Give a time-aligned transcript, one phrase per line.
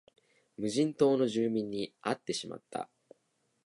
[0.57, 2.89] 無人島の住民に会ってしまった